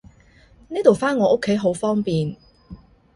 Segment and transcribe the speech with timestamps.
[0.69, 2.35] 呢度返我屋企好方便